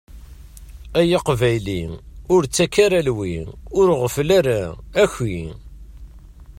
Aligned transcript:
Ay 0.99 1.09
Aqbayli 1.17 1.81
ur 2.33 2.41
ttakk 2.45 2.73
ara 2.85 2.99
lwi, 3.07 3.35
ur 3.79 3.87
ɣeffel 4.01 4.29
ara, 4.39 4.59
aki. 5.03 5.37